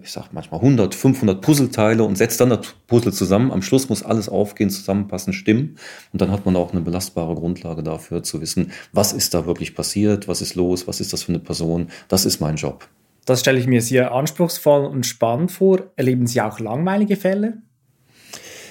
ich 0.00 0.12
sag 0.12 0.32
manchmal 0.32 0.60
100, 0.60 0.94
500 0.94 1.40
Puzzleteile 1.40 2.04
und 2.04 2.16
setzt 2.16 2.40
dann 2.40 2.50
das 2.50 2.74
Puzzle 2.86 3.12
zusammen. 3.12 3.50
Am 3.50 3.62
Schluss 3.62 3.88
muss 3.88 4.04
alles 4.04 4.28
aufgehen, 4.28 4.70
zusammenpassen, 4.70 5.32
stimmen. 5.32 5.76
Und 6.12 6.22
dann 6.22 6.30
hat 6.30 6.46
man 6.46 6.54
auch 6.54 6.70
eine 6.70 6.82
belastbare 6.82 7.34
Grundlage 7.34 7.82
dafür 7.82 8.22
zu 8.22 8.40
wissen, 8.40 8.70
was 8.92 9.12
ist 9.12 9.34
da 9.34 9.44
wirklich 9.46 9.74
passiert, 9.74 10.28
was 10.28 10.40
ist 10.40 10.54
los, 10.54 10.86
was 10.86 11.00
ist 11.00 11.12
das 11.12 11.24
für 11.24 11.32
eine 11.32 11.40
Person. 11.40 11.88
Das 12.06 12.26
ist 12.26 12.40
mein 12.40 12.54
Job. 12.54 12.88
Das 13.28 13.40
stelle 13.40 13.58
ich 13.58 13.66
mir 13.66 13.82
sehr 13.82 14.12
anspruchsvoll 14.12 14.86
und 14.86 15.04
spannend 15.04 15.52
vor. 15.52 15.90
Erleben 15.96 16.26
Sie 16.26 16.40
auch 16.40 16.60
langweilige 16.60 17.16
Fälle? 17.16 17.58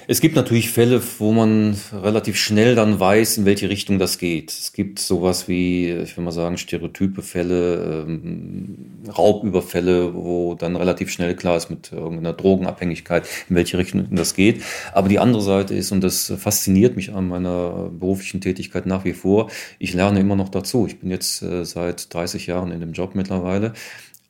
Es 0.08 0.20
gibt 0.20 0.36
natürlich 0.36 0.72
Fälle, 0.72 1.00
wo 1.20 1.32
man 1.32 1.78
relativ 1.94 2.38
schnell 2.38 2.74
dann 2.74 3.00
weiß, 3.00 3.38
in 3.38 3.46
welche 3.46 3.70
Richtung 3.70 4.00
das 4.00 4.18
geht. 4.18 4.50
Es 4.50 4.74
gibt 4.74 4.98
sowas 4.98 5.48
wie, 5.48 5.92
ich 5.92 6.18
will 6.18 6.24
mal 6.24 6.32
sagen, 6.32 6.58
stereotype 6.58 7.22
Fälle, 7.22 8.06
ähm, 8.08 9.04
Raubüberfälle, 9.16 10.16
wo 10.16 10.56
dann 10.56 10.76
relativ 10.76 11.12
schnell 11.12 11.36
klar 11.36 11.58
ist 11.58 11.70
mit 11.70 11.92
irgendeiner 11.92 12.34
Drogenabhängigkeit, 12.34 13.28
in 13.50 13.58
welche 13.58 13.78
Richtung 13.78 14.08
das 14.16 14.34
geht. 14.34 14.64
Aber 14.92 15.08
die 15.08 15.20
andere 15.20 15.44
Seite 15.44 15.76
ist, 15.76 15.92
und 15.92 16.02
das 16.04 16.34
fasziniert 16.38 16.96
mich 16.96 17.14
an 17.14 17.28
meiner 17.28 17.92
beruflichen 17.92 18.42
Tätigkeit 18.42 18.88
nach 18.88 19.06
wie 19.06 19.14
vor, 19.14 19.52
ich 19.78 19.94
lerne 19.94 20.22
immer 20.22 20.38
noch 20.38 20.50
dazu. 20.50 20.88
Ich 20.88 21.00
bin 21.00 21.12
jetzt 21.12 21.44
äh, 21.44 21.64
seit 21.64 22.12
30 22.12 22.48
Jahren 22.48 22.72
in 22.72 22.80
dem 22.80 22.94
Job 22.94 23.14
mittlerweile. 23.14 23.74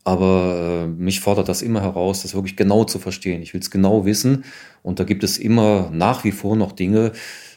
Aber 0.08 0.86
äh, 0.86 0.88
mich 0.88 1.20
fordert 1.20 1.50
das 1.50 1.62
immer 1.62 1.82
heraus, 1.82 2.22
das 2.22 2.34
wirklich 2.34 2.56
genau 2.56 2.86
zu 2.86 2.98
verstehen. 2.98 3.42
Ich 3.42 3.54
will 3.54 3.60
es 3.60 3.70
genau 3.70 4.06
wissen. 4.06 4.46
Und 4.82 5.02
da 5.02 5.04
gibt 5.04 5.22
es 5.22 5.38
immer 5.38 5.90
nach 5.92 6.24
wie 6.24 6.32
vor 6.32 6.56
noch 6.56 6.72
Dinge, 6.72 7.12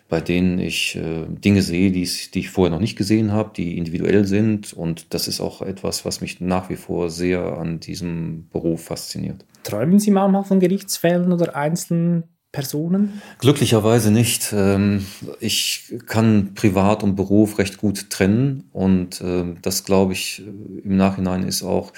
bei 0.09 0.21
denen 0.21 0.59
ich 0.59 0.97
äh, 0.97 1.27
Dinge 1.29 1.63
sehe, 1.63 1.93
die, 1.93 2.03
ich 2.03 2.51
vorher 2.51 2.73
noch 2.73 2.81
nicht 2.81 2.97
gesehen 2.97 3.31
habe, 3.31 3.53
die 3.57 3.79
individuell 3.79 4.25
sind. 4.25 4.73
Und 4.73 5.15
das 5.15 5.29
ist 5.29 5.41
auch 5.41 5.63
etwas, 5.63 6.05
was 6.05 6.21
mich 6.21 6.41
nach 6.41 6.71
wie 6.71 6.75
vor 6.75 7.09
sehr 7.09 7.57
an 7.57 7.79
diesem 7.79 8.49
Beruf 8.51 8.83
fasziniert. 8.83 9.45
Träumen 9.63 10.01
Sie 10.01 10.11
manchmal 10.11 10.43
von 10.43 10.59
Gerichtsfällen 10.59 11.33
oder 11.33 11.55
einzelnen 11.55 12.25
Personen? 12.51 13.23
Glücklicherweise 13.39 14.11
nicht. 14.11 14.53
Ähm, 14.53 15.07
ich 15.39 15.95
kann 16.07 16.55
Privat 16.55 17.05
und 17.05 17.15
Beruf 17.15 17.61
recht 17.61 17.79
gut 17.79 18.11
trennen 18.11 18.65
und 18.73 19.21
ähm, 19.25 19.59
das, 19.63 19.85
glaube 19.85 20.15
ich, 20.15 20.43
im 20.83 20.97
Nachhinein 20.97 21.45
ist 21.45 21.63
auch 21.63 21.93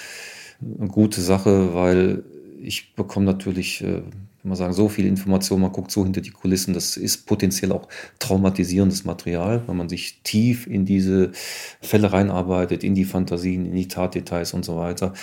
eine 0.61 0.89
gute 0.89 1.21
Sache, 1.21 1.73
weil 1.73 2.23
ich 2.61 2.95
bekomme 2.95 3.25
natürlich, 3.25 3.81
äh, 3.83 4.01
wenn 4.43 4.49
man 4.49 4.57
sagen, 4.57 4.73
so 4.73 4.89
viel 4.89 5.05
Information, 5.05 5.61
man 5.61 5.71
guckt 5.71 5.91
so 5.91 6.03
hinter 6.03 6.21
die 6.21 6.31
Kulissen, 6.31 6.73
das 6.73 6.97
ist 6.97 7.25
potenziell 7.25 7.71
auch 7.71 7.87
traumatisierendes 8.19 9.05
Material, 9.05 9.61
weil 9.65 9.75
man 9.75 9.89
sich 9.89 10.21
tief 10.23 10.67
in 10.67 10.85
diese 10.85 11.31
Fälle 11.81 12.11
reinarbeitet, 12.11 12.83
in 12.83 12.95
die 12.95 13.05
Fantasien, 13.05 13.65
in 13.65 13.75
die 13.75 13.87
Tatdetails 13.87 14.53
und 14.53 14.65
so 14.65 14.77
weiter. 14.77 15.13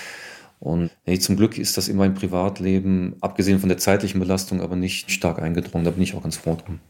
Und 0.58 0.90
nee, 1.06 1.18
zum 1.18 1.36
Glück 1.36 1.58
ist 1.58 1.78
das 1.78 1.88
in 1.88 1.96
meinem 1.96 2.14
Privatleben, 2.14 3.16
abgesehen 3.20 3.60
von 3.60 3.70
der 3.70 3.78
zeitlichen 3.78 4.20
Belastung, 4.20 4.60
aber 4.60 4.76
nicht 4.76 5.10
stark 5.10 5.40
eingedrungen. 5.40 5.84
Da 5.86 5.90
bin 5.90 6.02
ich 6.02 6.14
auch 6.14 6.22
ganz 6.22 6.36
froh 6.36 6.56
drum. 6.62 6.80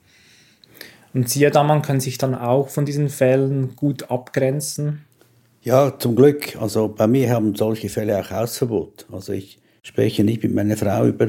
Und 1.15 1.29
Sie, 1.29 1.43
Herr 1.43 1.51
Dammann, 1.51 1.83
können 1.83 2.01
sich 2.01 2.19
dann 2.19 2.35
auch 2.35 2.69
von 2.69 2.85
diesen 2.85 3.09
Fällen 3.09 3.75
gut 3.77 4.11
abgrenzen? 4.11 5.05
Ja, 5.63 5.99
zum 5.99 6.17
Glück. 6.17 6.57
Also 6.61 6.89
bei 6.89 7.07
mir 7.07 7.31
haben 7.31 7.55
solche 7.55 7.89
Fälle 7.89 8.19
auch 8.19 8.31
Hausverbot. 8.31 9.07
Also 9.13 9.33
ich 9.33 9.59
spreche 9.83 10.25
nicht 10.25 10.43
mit 10.43 10.55
meiner 10.55 10.77
Frau 10.77 11.07
über 11.07 11.29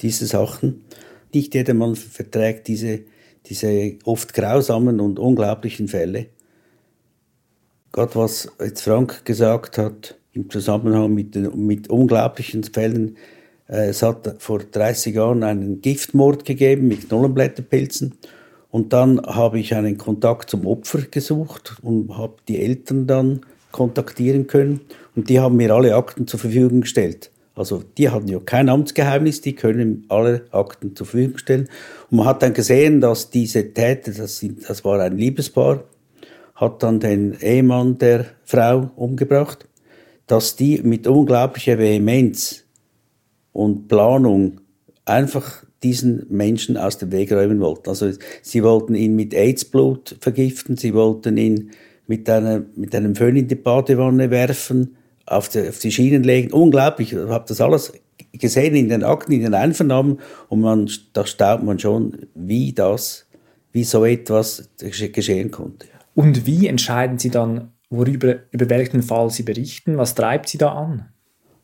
diese 0.00 0.26
Sachen. 0.26 0.84
Nicht 1.32 1.54
jedermann 1.54 1.96
verträgt 1.96 2.68
diese, 2.68 3.00
diese 3.46 3.96
oft 4.04 4.34
grausamen 4.34 5.00
und 5.00 5.18
unglaublichen 5.18 5.88
Fälle. 5.88 6.26
Gott, 7.92 8.14
was 8.16 8.52
jetzt 8.60 8.82
Frank 8.82 9.24
gesagt 9.24 9.78
hat 9.78 10.16
im 10.32 10.50
Zusammenhang 10.50 11.12
mit, 11.14 11.34
den, 11.34 11.66
mit 11.66 11.88
unglaublichen 11.88 12.64
Fällen, 12.64 13.16
Äh, 13.70 13.90
es 13.90 14.02
hat 14.02 14.36
vor 14.38 14.58
30 14.58 15.14
Jahren 15.14 15.44
einen 15.44 15.80
Giftmord 15.80 16.44
gegeben 16.44 16.88
mit 16.88 17.08
Knollenblätterpilzen. 17.08 18.14
Und 18.70 18.92
dann 18.92 19.20
habe 19.22 19.58
ich 19.58 19.74
einen 19.74 19.96
Kontakt 19.96 20.50
zum 20.50 20.66
Opfer 20.66 21.02
gesucht 21.02 21.76
und 21.82 22.16
habe 22.16 22.36
die 22.48 22.60
Eltern 22.60 23.06
dann 23.06 23.40
kontaktieren 23.72 24.46
können. 24.46 24.80
Und 25.16 25.28
die 25.28 25.40
haben 25.40 25.56
mir 25.56 25.74
alle 25.74 25.94
Akten 25.94 26.26
zur 26.26 26.40
Verfügung 26.40 26.82
gestellt. 26.82 27.30
Also 27.54 27.82
die 27.98 28.08
hatten 28.08 28.28
ja 28.28 28.38
kein 28.38 28.68
Amtsgeheimnis, 28.68 29.40
die 29.40 29.54
können 29.54 30.06
alle 30.08 30.46
Akten 30.50 30.96
zur 30.96 31.06
Verfügung 31.06 31.38
stellen. 31.38 31.68
Und 32.10 32.18
man 32.18 32.26
hat 32.26 32.42
dann 32.42 32.54
gesehen, 32.54 33.00
dass 33.00 33.30
diese 33.30 33.74
Täter, 33.74 34.12
das, 34.12 34.38
sind, 34.38 34.68
das 34.68 34.84
war 34.84 35.00
ein 35.00 35.16
Liebespaar, 35.16 35.84
hat 36.54 36.82
dann 36.82 37.00
den 37.00 37.36
Ehemann 37.40 37.98
der 37.98 38.26
Frau 38.44 38.90
umgebracht, 38.96 39.66
dass 40.26 40.56
die 40.56 40.80
mit 40.82 41.06
unglaublicher 41.06 41.78
Vehemenz 41.78 42.64
und 43.52 43.88
Planung 43.88 44.60
einfach 45.04 45.64
diesen 45.82 46.26
Menschen 46.28 46.76
aus 46.76 46.98
dem 46.98 47.10
Weg 47.10 47.32
räumen 47.32 47.60
wollten. 47.60 47.88
Also 47.88 48.10
sie 48.42 48.62
wollten 48.62 48.94
ihn 48.94 49.16
mit 49.16 49.34
AIDS-Blut 49.34 50.16
vergiften, 50.20 50.76
sie 50.76 50.94
wollten 50.94 51.36
ihn 51.36 51.70
mit, 52.10 52.28
einer, 52.28 52.64
mit 52.74 52.92
einem 52.92 53.14
Föhn 53.14 53.36
in 53.36 53.46
die 53.46 53.54
Badewanne 53.54 54.32
werfen, 54.32 54.96
auf 55.26 55.48
die, 55.48 55.68
auf 55.68 55.78
die 55.78 55.92
Schienen 55.92 56.24
legen. 56.24 56.52
Unglaublich, 56.52 57.12
ich 57.12 57.18
habe 57.20 57.44
das 57.46 57.60
alles 57.60 57.92
gesehen 58.32 58.74
in 58.74 58.88
den 58.88 59.04
Akten, 59.04 59.30
in 59.30 59.42
den 59.42 59.54
Einvernahmen 59.54 60.18
und 60.48 60.60
man, 60.60 60.90
da 61.12 61.24
staubt 61.24 61.62
man 61.62 61.78
schon, 61.78 62.26
wie 62.34 62.72
das, 62.72 63.26
wie 63.70 63.84
so 63.84 64.04
etwas 64.04 64.68
geschehen 64.80 65.52
konnte. 65.52 65.86
Und 66.16 66.46
wie 66.46 66.66
entscheiden 66.66 67.20
Sie 67.20 67.30
dann, 67.30 67.70
worüber, 67.90 68.40
über 68.50 68.68
welchen 68.68 69.04
Fall 69.04 69.30
Sie 69.30 69.44
berichten? 69.44 69.96
Was 69.96 70.16
treibt 70.16 70.48
Sie 70.48 70.58
da 70.58 70.72
an? 70.72 71.10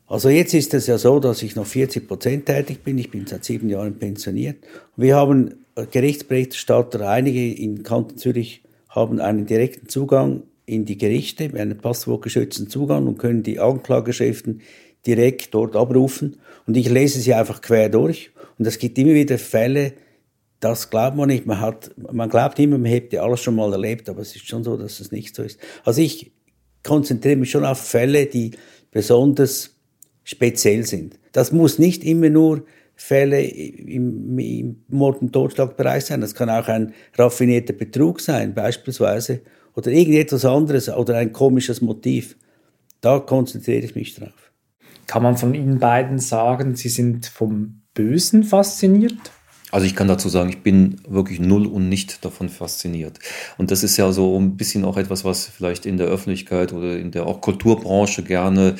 Also 0.07 0.29
jetzt 0.29 0.53
ist 0.53 0.73
es 0.73 0.87
ja 0.87 0.97
so, 0.97 1.19
dass 1.19 1.43
ich 1.43 1.57
noch 1.57 1.65
40 1.65 2.07
Prozent 2.07 2.45
tätig 2.45 2.85
bin. 2.85 2.97
Ich 2.97 3.11
bin 3.11 3.27
seit 3.27 3.43
sieben 3.43 3.67
Jahren 3.67 3.99
pensioniert. 3.99 4.63
Wir 4.95 5.17
haben 5.17 5.65
Gerichtsberichterstatter, 5.91 7.09
einige 7.09 7.53
in 7.53 7.83
Kanton 7.83 8.17
Zürich 8.17 8.63
haben 8.97 9.19
einen 9.19 9.45
direkten 9.45 9.87
Zugang 9.87 10.43
in 10.65 10.85
die 10.85 10.97
Gerichte, 10.97 11.51
einen 11.55 11.77
passwortgeschützten 11.77 12.69
Zugang 12.69 13.07
und 13.07 13.19
können 13.19 13.43
die 13.43 13.59
Anklageschriften 13.59 14.61
direkt 15.05 15.53
dort 15.53 15.75
abrufen. 15.75 16.37
Und 16.65 16.75
ich 16.75 16.89
lese 16.89 17.19
sie 17.19 17.33
einfach 17.33 17.61
quer 17.61 17.89
durch. 17.89 18.31
Und 18.57 18.65
es 18.65 18.79
gibt 18.79 18.97
immer 18.97 19.13
wieder 19.13 19.37
Fälle, 19.37 19.93
das 20.59 20.89
glaubt 20.89 21.15
man 21.15 21.27
nicht. 21.27 21.45
Man, 21.45 21.61
hat, 21.61 21.91
man 22.11 22.29
glaubt 22.29 22.57
immer, 22.59 22.77
man 22.79 22.91
hätte 22.91 23.21
alles 23.21 23.41
schon 23.41 23.55
mal 23.55 23.71
erlebt, 23.71 24.09
aber 24.09 24.21
es 24.21 24.35
ist 24.35 24.47
schon 24.47 24.63
so, 24.63 24.75
dass 24.75 24.99
es 24.99 25.11
nicht 25.11 25.35
so 25.35 25.43
ist. 25.43 25.59
Also 25.83 26.01
ich 26.01 26.31
konzentriere 26.83 27.35
mich 27.35 27.51
schon 27.51 27.65
auf 27.65 27.79
Fälle, 27.79 28.25
die 28.25 28.51
besonders 28.91 29.75
speziell 30.23 30.85
sind. 30.85 31.19
Das 31.31 31.51
muss 31.51 31.77
nicht 31.77 32.03
immer 32.03 32.29
nur 32.29 32.65
Fälle 32.97 33.41
im, 33.41 34.37
im 34.39 34.83
Mord- 34.89 35.21
und 35.21 35.31
Totschlagbereich 35.31 36.05
sein. 36.05 36.19
Das 36.19 36.33
kann 36.33 36.49
auch 36.49 36.67
ein 36.67 36.93
raffinierter 37.15 37.73
Betrug 37.73 38.19
sein, 38.19 38.53
beispielsweise, 38.53 39.41
oder 39.75 39.91
irgendetwas 39.91 40.43
anderes 40.43 40.89
oder 40.89 41.15
ein 41.17 41.31
komisches 41.31 41.79
Motiv. 41.81 42.35
Da 42.99 43.19
konzentriere 43.19 43.85
ich 43.85 43.95
mich 43.95 44.15
drauf. 44.15 44.51
Kann 45.05 45.23
man 45.23 45.37
von 45.37 45.53
Ihnen 45.53 45.77
beiden 45.77 46.17
sagen, 46.17 46.75
Sie 46.75 46.89
sind 46.89 47.27
vom 47.27 47.81
Bösen 47.93 48.43
fasziniert? 48.43 49.31
Also 49.69 49.85
ich 49.85 49.95
kann 49.95 50.07
dazu 50.07 50.29
sagen, 50.29 50.49
ich 50.49 50.63
bin 50.63 51.01
wirklich 51.07 51.39
null 51.39 51.67
und 51.67 51.89
nicht 51.89 52.23
davon 52.23 52.47
fasziniert. 52.49 53.19
Und 53.57 53.69
das 53.69 53.83
ist 53.83 53.97
ja 53.97 54.11
so 54.11 54.39
ein 54.39 54.55
bisschen 54.55 54.85
auch 54.85 54.97
etwas, 54.97 55.25
was 55.25 55.45
vielleicht 55.45 55.85
in 55.85 55.97
der 55.97 56.07
Öffentlichkeit 56.07 56.71
oder 56.71 56.97
in 56.97 57.11
der 57.11 57.27
auch 57.27 57.41
Kulturbranche 57.41 58.23
gerne 58.23 58.75
äh, 58.75 58.77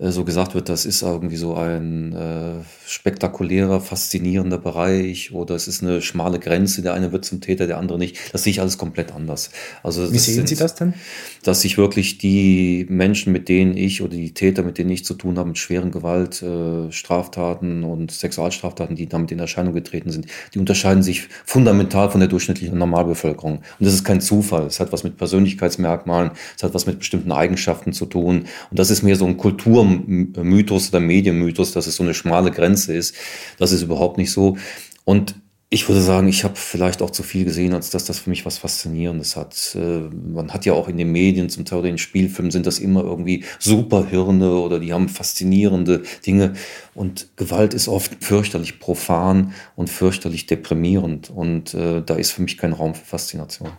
so 0.00 0.24
gesagt 0.24 0.54
wird, 0.54 0.70
das 0.70 0.86
ist 0.86 1.02
irgendwie 1.02 1.36
so 1.36 1.54
ein 1.54 2.14
äh, 2.14 2.64
spektakulärer, 2.86 3.82
faszinierender 3.82 4.56
Bereich 4.56 5.32
oder 5.32 5.54
es 5.54 5.68
ist 5.68 5.82
eine 5.82 6.00
schmale 6.00 6.38
Grenze, 6.38 6.80
der 6.80 6.94
eine 6.94 7.12
wird 7.12 7.26
zum 7.26 7.42
Täter, 7.42 7.66
der 7.66 7.76
andere 7.76 7.98
nicht. 7.98 8.16
Das 8.32 8.42
sehe 8.44 8.50
ich 8.50 8.60
alles 8.62 8.78
komplett 8.78 9.12
anders. 9.12 9.50
Also 9.82 10.10
Wie 10.10 10.18
sehen 10.18 10.36
sind, 10.36 10.48
Sie 10.48 10.56
das 10.56 10.74
denn? 10.74 10.94
Dass 11.42 11.60
sich 11.60 11.76
wirklich 11.76 12.16
die 12.16 12.86
Menschen, 12.88 13.30
mit 13.30 13.50
denen 13.50 13.76
ich 13.76 14.00
oder 14.00 14.16
die 14.16 14.32
Täter, 14.32 14.62
mit 14.62 14.78
denen 14.78 14.88
ich 14.88 15.04
zu 15.04 15.12
tun 15.12 15.38
habe, 15.38 15.48
mit 15.48 15.58
schweren 15.58 15.90
Gewalt, 15.90 16.42
äh, 16.42 16.90
Straftaten 16.90 17.84
und 17.84 18.10
Sexualstraftaten, 18.10 18.96
die 18.96 19.06
damit 19.06 19.30
in 19.32 19.38
Erscheinung 19.38 19.74
getreten 19.74 20.10
sind, 20.10 20.26
die 20.54 20.58
unterscheiden 20.58 21.02
sich 21.02 21.28
fundamental 21.44 22.10
von 22.10 22.20
der 22.20 22.28
durchschnittlichen 22.28 22.78
Normalbevölkerung. 22.78 23.56
Und 23.56 23.84
das 23.86 23.92
ist 23.92 24.04
kein 24.04 24.22
Zufall. 24.22 24.64
Es 24.64 24.80
hat 24.80 24.92
was 24.92 25.04
mit 25.04 25.18
Persönlichkeitsmerkmalen, 25.18 26.30
es 26.56 26.62
hat 26.62 26.72
was 26.72 26.86
mit 26.86 27.00
bestimmten 27.00 27.32
Eigenschaften 27.32 27.92
zu 27.92 28.06
tun. 28.06 28.46
Und 28.70 28.78
das 28.78 28.90
ist 28.90 29.02
mehr 29.02 29.16
so 29.16 29.26
ein 29.26 29.36
Kultur 29.36 29.89
Mythos 29.90 30.88
oder 30.90 31.00
Medienmythos, 31.00 31.72
dass 31.72 31.86
es 31.86 31.96
so 31.96 32.02
eine 32.02 32.14
schmale 32.14 32.50
Grenze 32.50 32.94
ist. 32.94 33.14
Das 33.58 33.72
ist 33.72 33.82
überhaupt 33.82 34.18
nicht 34.18 34.32
so. 34.32 34.56
Und 35.04 35.34
ich 35.72 35.88
würde 35.88 36.00
sagen, 36.00 36.26
ich 36.26 36.42
habe 36.42 36.56
vielleicht 36.56 37.00
auch 37.00 37.10
zu 37.10 37.22
viel 37.22 37.44
gesehen, 37.44 37.74
als 37.74 37.90
dass 37.90 38.04
das 38.04 38.18
für 38.18 38.30
mich 38.30 38.44
was 38.44 38.58
Faszinierendes 38.58 39.36
hat. 39.36 39.76
Äh, 39.76 40.00
man 40.10 40.52
hat 40.52 40.66
ja 40.66 40.72
auch 40.72 40.88
in 40.88 40.96
den 40.96 41.12
Medien, 41.12 41.48
zum 41.48 41.64
Teil 41.64 41.86
in 41.86 41.96
Spielfilmen, 41.96 42.50
sind 42.50 42.66
das 42.66 42.80
immer 42.80 43.04
irgendwie 43.04 43.44
Superhirne 43.60 44.52
oder 44.52 44.80
die 44.80 44.92
haben 44.92 45.08
faszinierende 45.08 46.02
Dinge. 46.26 46.54
Und 46.92 47.28
Gewalt 47.36 47.72
ist 47.72 47.86
oft 47.86 48.22
fürchterlich 48.22 48.80
profan 48.80 49.54
und 49.76 49.88
fürchterlich 49.88 50.46
deprimierend. 50.46 51.30
Und 51.30 51.72
äh, 51.74 52.02
da 52.04 52.16
ist 52.16 52.32
für 52.32 52.42
mich 52.42 52.58
kein 52.58 52.72
Raum 52.72 52.96
für 52.96 53.04
Faszination. 53.04 53.70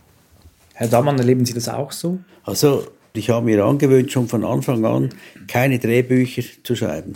Herr 0.74 0.88
Damann, 0.88 1.20
erleben 1.20 1.46
Sie 1.46 1.53
das 1.53 1.68
auch 1.68 1.91
so? 1.91 2.20
Also 2.46 2.88
ich 3.13 3.30
habe 3.30 3.46
mir 3.46 3.63
angewöhnt, 3.65 4.12
schon 4.12 4.27
von 4.27 4.44
Anfang 4.44 4.86
an 4.86 5.10
keine 5.48 5.80
Drehbücher 5.80 6.44
zu 6.63 6.75
schreiben. 6.75 7.13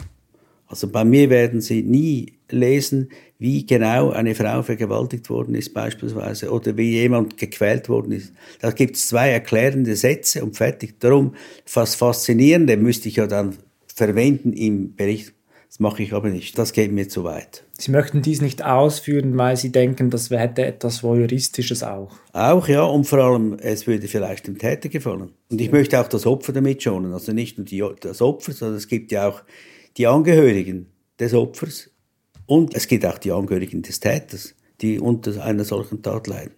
Also 0.68 0.88
bei 0.88 1.06
mir 1.06 1.30
werden 1.30 1.62
Sie 1.62 1.84
nie 1.84 2.34
lesen, 2.50 3.10
wie 3.38 3.66
genau 3.66 4.12
eine 4.12 4.34
Frau 4.34 4.64
vergewaltigt 4.64 5.30
worden 5.30 5.56
ist 5.56 5.74
beispielsweise 5.74 6.52
oder 6.52 6.75
wie 6.78 6.92
jemand 6.92 7.38
gequält 7.38 7.90
worden 7.90 8.14
ist. 8.14 8.34
Da 8.62 8.72
gibt 8.72 8.96
es 8.96 9.08
zwei 9.08 9.30
erklärende 9.30 9.96
Sätze 9.96 10.44
und 10.44 10.56
fertig. 10.56 11.00
Darum, 11.00 11.36
fast 11.66 11.98
Faszinierende 11.98 12.78
müsste 12.78 13.10
ich 13.10 13.18
ja 13.18 13.28
dann 13.28 13.58
verwenden 13.88 14.54
im 14.54 14.96
Bericht. 14.96 15.35
Das 15.75 15.82
mache 15.82 16.03
ich 16.03 16.13
aber 16.13 16.29
nicht. 16.29 16.58
Das 16.58 16.72
geht 16.72 16.94
mir 16.94 17.10
zu 17.10 17.25
weit. 17.25 17.65
Sie 17.77 17.91
möchten 17.91 18.22
dies 18.22 18.39
nicht 18.39 18.63
ausführen, 18.63 19.38
weil 19.38 19.58
Sie 19.58 19.74
denken, 19.74 20.10
das 20.10 20.29
hätte 20.29 20.65
etwas 20.65 21.03
Voyeuristisches 21.03 21.84
auch. 21.84 22.13
Auch, 22.32 22.70
ja, 22.70 22.84
und 22.84 23.03
vor 23.03 23.20
allem, 23.20 23.58
es 23.60 23.86
würde 23.86 24.08
vielleicht 24.08 24.48
dem 24.48 24.58
Täter 24.58 24.88
gefallen. 24.88 25.34
Und 25.50 25.60
ich 25.60 25.74
möchte 25.74 26.00
auch 26.00 26.08
das 26.08 26.25
Opfer 26.25 26.53
damit 26.53 26.82
schonen. 26.82 27.12
Also 27.12 27.34
nicht 27.34 27.58
nur 27.58 27.65
die, 27.65 27.84
das 28.00 28.22
Opfer, 28.22 28.53
sondern 28.53 28.77
es 28.77 28.88
gibt 28.88 29.12
ja 29.12 29.27
auch 29.27 29.44
die 29.98 30.08
Angehörigen 30.08 30.94
des 31.20 31.34
Opfers 31.34 31.89
und 32.46 32.74
es 32.74 32.88
gibt 32.88 33.05
auch 33.05 33.17
die 33.17 33.34
Angehörigen 33.34 33.82
des 33.82 34.00
Täters, 34.00 34.55
die 34.79 34.98
unter 34.98 35.44
einer 35.44 35.65
solchen 35.65 36.01
Tat 36.01 36.27
leiden. 36.27 36.53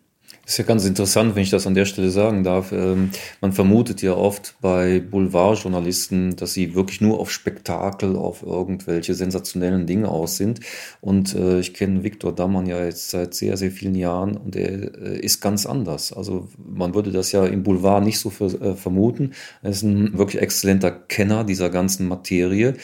Das 0.48 0.54
ist 0.54 0.60
ja 0.60 0.64
ganz 0.64 0.86
interessant, 0.86 1.36
wenn 1.36 1.44
ich 1.44 1.50
das 1.50 1.68
an 1.68 1.74
der 1.74 1.84
Stelle 1.84 2.10
sagen 2.10 2.46
darf. 2.46 2.72
Ähm, 2.72 3.10
man 3.42 3.52
vermutet 3.52 4.02
ja 4.02 4.14
oft 4.14 4.56
bei 4.62 5.02
Boulevardjournalisten, 5.02 6.38
dass 6.38 6.54
sie 6.54 6.74
wirklich 6.74 7.02
nur 7.02 7.20
auf 7.20 7.32
Spektakel, 7.32 8.16
auf 8.16 8.44
irgendwelche 8.44 9.14
sensationellen 9.14 9.88
Dinge 9.88 10.08
aus 10.08 10.38
sind. 10.38 10.62
Und 11.02 11.36
äh, 11.36 11.60
ich 11.60 11.74
kenne 11.74 12.04
Viktor 12.04 12.34
Dammann 12.34 12.66
ja 12.66 12.82
jetzt 12.84 13.10
seit 13.10 13.34
sehr, 13.34 13.58
sehr 13.58 13.72
vielen 13.72 13.96
Jahren 13.96 14.38
und 14.38 14.56
er 14.56 14.96
äh, 14.98 15.20
ist 15.20 15.42
ganz 15.42 15.66
anders. 15.66 16.14
Also 16.14 16.48
man 16.58 16.94
würde 16.96 17.12
das 17.12 17.34
ja 17.34 17.46
im 17.46 17.64
Boulevard 17.64 18.06
nicht 18.06 18.20
so 18.20 18.32
äh, 18.40 18.76
vermuten. 18.76 19.34
Er 19.62 19.72
ist 19.72 19.84
ein 19.84 20.18
wirklich 20.18 20.42
exzellenter 20.42 20.92
Kenner 20.92 21.44
dieser 21.44 21.70
ganzen 21.70 22.08
Materie. 22.08 22.76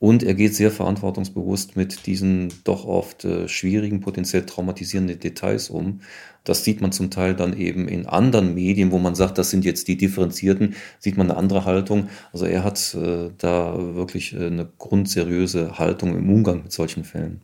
Und 0.00 0.22
er 0.22 0.34
geht 0.34 0.54
sehr 0.54 0.70
verantwortungsbewusst 0.70 1.76
mit 1.76 2.06
diesen 2.06 2.52
doch 2.62 2.84
oft 2.84 3.24
äh, 3.24 3.48
schwierigen, 3.48 4.00
potenziell 4.00 4.46
traumatisierenden 4.46 5.18
Details 5.18 5.70
um. 5.70 6.00
Das 6.44 6.62
sieht 6.62 6.80
man 6.80 6.92
zum 6.92 7.10
Teil 7.10 7.34
dann 7.34 7.56
eben 7.56 7.88
in 7.88 8.06
anderen 8.06 8.54
Medien, 8.54 8.92
wo 8.92 8.98
man 8.98 9.16
sagt, 9.16 9.38
das 9.38 9.50
sind 9.50 9.64
jetzt 9.64 9.88
die 9.88 9.96
Differenzierten, 9.96 10.76
sieht 11.00 11.16
man 11.16 11.30
eine 11.30 11.38
andere 11.38 11.64
Haltung. 11.64 12.08
Also 12.32 12.46
er 12.46 12.62
hat 12.62 12.94
äh, 12.94 13.30
da 13.38 13.94
wirklich 13.96 14.34
äh, 14.34 14.46
eine 14.46 14.68
grundseriöse 14.78 15.78
Haltung 15.78 16.16
im 16.16 16.30
Umgang 16.30 16.62
mit 16.62 16.72
solchen 16.72 17.02
Fällen. 17.02 17.42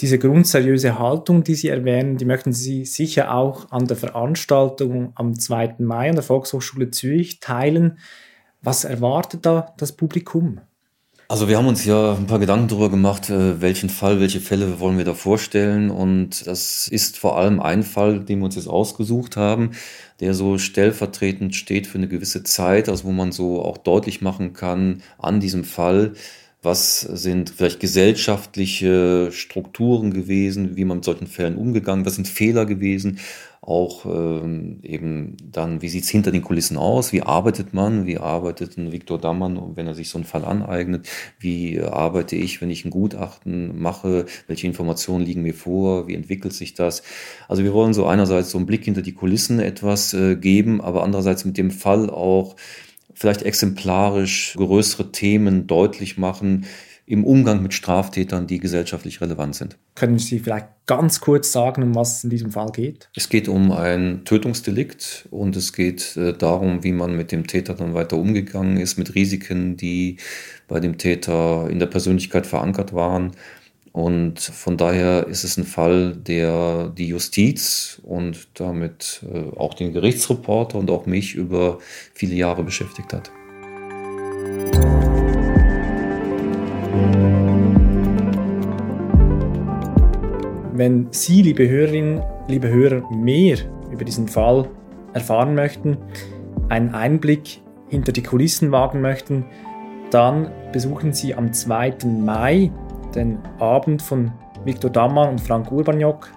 Diese 0.00 0.20
grundseriöse 0.20 1.00
Haltung, 1.00 1.42
die 1.42 1.56
Sie 1.56 1.68
erwähnen, 1.68 2.18
die 2.18 2.24
möchten 2.24 2.52
Sie 2.52 2.84
sicher 2.84 3.34
auch 3.34 3.72
an 3.72 3.88
der 3.88 3.96
Veranstaltung 3.96 5.10
am 5.16 5.36
2. 5.36 5.76
Mai 5.80 6.10
an 6.10 6.14
der 6.14 6.22
Volkshochschule 6.22 6.92
Zürich 6.92 7.40
teilen. 7.40 7.98
Was 8.62 8.84
erwartet 8.84 9.44
da 9.44 9.74
das 9.76 9.92
Publikum? 9.92 10.60
Also 11.30 11.46
wir 11.46 11.58
haben 11.58 11.66
uns 11.66 11.84
ja 11.84 12.14
ein 12.14 12.26
paar 12.26 12.38
Gedanken 12.38 12.68
darüber 12.68 12.88
gemacht, 12.88 13.28
äh, 13.28 13.60
welchen 13.60 13.90
Fall, 13.90 14.18
welche 14.18 14.40
Fälle 14.40 14.80
wollen 14.80 14.96
wir 14.96 15.04
da 15.04 15.12
vorstellen. 15.12 15.90
Und 15.90 16.46
das 16.46 16.88
ist 16.88 17.18
vor 17.18 17.36
allem 17.36 17.60
ein 17.60 17.82
Fall, 17.82 18.20
den 18.20 18.38
wir 18.38 18.46
uns 18.46 18.54
jetzt 18.56 18.66
ausgesucht 18.66 19.36
haben, 19.36 19.72
der 20.20 20.32
so 20.32 20.56
stellvertretend 20.56 21.54
steht 21.54 21.86
für 21.86 21.98
eine 21.98 22.08
gewisse 22.08 22.44
Zeit, 22.44 22.88
also 22.88 23.04
wo 23.04 23.12
man 23.12 23.32
so 23.32 23.60
auch 23.62 23.76
deutlich 23.76 24.22
machen 24.22 24.54
kann 24.54 25.02
an 25.18 25.38
diesem 25.38 25.64
Fall, 25.64 26.14
was 26.62 27.00
sind 27.00 27.50
vielleicht 27.50 27.78
gesellschaftliche 27.78 29.30
Strukturen 29.30 30.14
gewesen, 30.14 30.76
wie 30.76 30.86
man 30.86 30.98
mit 30.98 31.04
solchen 31.04 31.26
Fällen 31.26 31.56
umgegangen, 31.58 32.06
was 32.06 32.14
sind 32.14 32.26
Fehler 32.26 32.64
gewesen, 32.64 33.18
auch 33.60 34.06
ähm, 34.06 34.78
eben 34.82 35.36
dann, 35.42 35.82
wie 35.82 35.88
sieht's 35.88 36.08
hinter 36.08 36.30
den 36.30 36.42
Kulissen 36.42 36.76
aus, 36.76 37.12
wie 37.12 37.22
arbeitet 37.22 37.74
man, 37.74 38.06
wie 38.06 38.18
arbeitet 38.18 38.78
ein 38.78 38.92
Viktor 38.92 39.18
Dammann, 39.18 39.76
wenn 39.76 39.86
er 39.86 39.94
sich 39.94 40.10
so 40.10 40.18
einen 40.18 40.24
Fall 40.24 40.44
aneignet, 40.44 41.08
wie 41.38 41.80
arbeite 41.80 42.36
ich, 42.36 42.60
wenn 42.60 42.70
ich 42.70 42.84
ein 42.84 42.90
Gutachten 42.90 43.80
mache, 43.80 44.26
welche 44.46 44.66
Informationen 44.66 45.24
liegen 45.24 45.42
mir 45.42 45.54
vor, 45.54 46.06
wie 46.06 46.14
entwickelt 46.14 46.52
sich 46.52 46.74
das. 46.74 47.02
Also 47.48 47.64
wir 47.64 47.72
wollen 47.72 47.94
so 47.94 48.06
einerseits 48.06 48.50
so 48.50 48.58
einen 48.58 48.66
Blick 48.66 48.84
hinter 48.84 49.02
die 49.02 49.14
Kulissen 49.14 49.58
etwas 49.60 50.14
äh, 50.14 50.36
geben, 50.36 50.80
aber 50.80 51.02
andererseits 51.02 51.44
mit 51.44 51.58
dem 51.58 51.70
Fall 51.70 52.10
auch 52.10 52.56
vielleicht 53.14 53.42
exemplarisch 53.42 54.54
größere 54.56 55.10
Themen 55.10 55.66
deutlich 55.66 56.18
machen, 56.18 56.66
im 57.08 57.24
Umgang 57.24 57.62
mit 57.62 57.72
Straftätern, 57.72 58.46
die 58.46 58.58
gesellschaftlich 58.58 59.22
relevant 59.22 59.54
sind. 59.54 59.78
Können 59.94 60.18
Sie 60.18 60.38
vielleicht 60.38 60.66
ganz 60.84 61.20
kurz 61.20 61.50
sagen, 61.50 61.82
um 61.82 61.94
was 61.94 62.18
es 62.18 62.24
in 62.24 62.30
diesem 62.30 62.52
Fall 62.52 62.70
geht? 62.70 63.08
Es 63.16 63.30
geht 63.30 63.48
um 63.48 63.72
ein 63.72 64.26
Tötungsdelikt 64.26 65.26
und 65.30 65.56
es 65.56 65.72
geht 65.72 66.18
äh, 66.18 66.34
darum, 66.34 66.84
wie 66.84 66.92
man 66.92 67.16
mit 67.16 67.32
dem 67.32 67.46
Täter 67.46 67.72
dann 67.72 67.94
weiter 67.94 68.18
umgegangen 68.18 68.76
ist, 68.76 68.98
mit 68.98 69.14
Risiken, 69.14 69.78
die 69.78 70.18
bei 70.68 70.80
dem 70.80 70.98
Täter 70.98 71.70
in 71.70 71.78
der 71.78 71.86
Persönlichkeit 71.86 72.46
verankert 72.46 72.92
waren. 72.92 73.32
Und 73.92 74.38
von 74.38 74.76
daher 74.76 75.26
ist 75.28 75.44
es 75.44 75.56
ein 75.56 75.64
Fall, 75.64 76.14
der 76.14 76.90
die 76.90 77.08
Justiz 77.08 78.02
und 78.02 78.48
damit 78.52 79.24
äh, 79.32 79.56
auch 79.56 79.72
den 79.72 79.94
Gerichtsreporter 79.94 80.78
und 80.78 80.90
auch 80.90 81.06
mich 81.06 81.34
über 81.34 81.78
viele 82.12 82.34
Jahre 82.34 82.64
beschäftigt 82.64 83.14
hat. 83.14 83.30
Wenn 90.78 91.08
Sie, 91.10 91.42
liebe 91.42 91.68
Hörerinnen, 91.68 92.22
liebe 92.46 92.68
Hörer, 92.68 93.02
mehr 93.10 93.56
über 93.90 94.04
diesen 94.04 94.28
Fall 94.28 94.68
erfahren 95.12 95.56
möchten, 95.56 95.96
einen 96.68 96.94
Einblick 96.94 97.60
hinter 97.88 98.12
die 98.12 98.22
Kulissen 98.22 98.70
wagen 98.70 99.00
möchten, 99.00 99.44
dann 100.12 100.52
besuchen 100.70 101.12
Sie 101.12 101.34
am 101.34 101.52
2. 101.52 101.96
Mai 102.24 102.70
den 103.12 103.40
Abend 103.58 104.00
von 104.00 104.30
Viktor 104.64 104.88
Dammann 104.88 105.30
und 105.30 105.40
Frank 105.40 105.72
Urbaniok, 105.72 106.30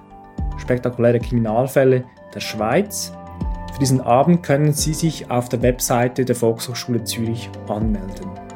spektakuläre 0.57 1.19
Kriminalfälle 1.19 2.03
der 2.33 2.39
Schweiz. 2.39 3.13
Für 3.73 3.79
diesen 3.79 4.01
Abend 4.01 4.41
können 4.41 4.73
Sie 4.73 4.95
sich 4.95 5.29
auf 5.29 5.49
der 5.49 5.61
Webseite 5.61 6.25
der 6.25 6.35
Volkshochschule 6.35 7.03
Zürich 7.03 7.47
anmelden. 7.67 8.50